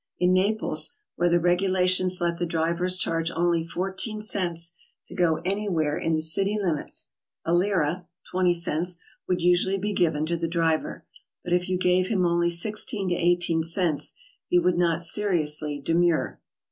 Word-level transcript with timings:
In 0.17 0.33
Naples, 0.33 0.95
where 1.15 1.29
the 1.29 1.37
regu 1.37 1.69
lations 1.69 2.19
let 2.19 2.39
the 2.39 2.47
drivers 2.47 2.97
charge 2.97 3.29
only 3.29 3.63
14 3.63 4.19
cents 4.19 4.73
to 5.05 5.13
go 5.13 5.41
anywhere 5.45 5.95
in 5.95 6.15
the 6.15 6.23
city 6.23 6.57
limits, 6.59 7.09
a 7.45 7.53
lira 7.53 8.07
(20 8.31 8.51
cents) 8.55 8.95
would 9.27 9.41
usually 9.43 9.77
be 9.77 9.93
given 9.93 10.25
to 10.25 10.37
the 10.37 10.47
driver, 10.47 11.05
but 11.43 11.53
if 11.53 11.69
you 11.69 11.77
gave 11.77 12.07
him 12.07 12.25
only 12.25 12.49
16 12.49 13.09
to 13.09 13.13
18 13.15 13.61
cents, 13.61 14.15
he 14.47 14.57
would 14.57 14.75
not 14.75 15.03
seriously 15.03 15.79
demur. 15.79 16.41